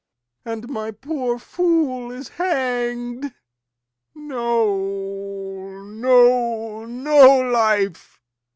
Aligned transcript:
And 0.43 0.67
my 0.67 0.89
poor 0.89 1.37
fool 1.37 2.11
is 2.11 2.29
hang'd! 2.29 3.35
No, 4.15 5.83
no, 5.85 6.85
no 6.85 7.41
life! 7.51 8.19